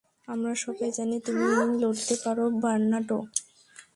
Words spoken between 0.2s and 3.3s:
আমরা সবাই জানি, তুমি লড়তে পারো, বার্নার্ডো।